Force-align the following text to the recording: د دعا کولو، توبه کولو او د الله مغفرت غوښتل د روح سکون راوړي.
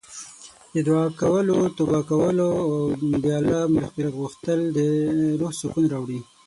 د 0.73 0.75
دعا 0.87 1.05
کولو، 1.19 1.57
توبه 1.75 1.99
کولو 2.09 2.49
او 2.65 2.71
د 3.23 3.25
الله 3.39 3.61
مغفرت 3.75 4.13
غوښتل 4.19 4.59
د 4.75 4.77
روح 5.39 5.51
سکون 5.61 5.85
راوړي. 5.93 6.19